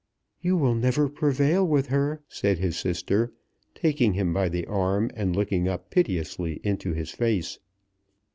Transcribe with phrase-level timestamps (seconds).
[0.41, 3.33] "You will never prevail with her," said his sister,
[3.75, 7.59] taking him by the arm, and looking up piteously into his face.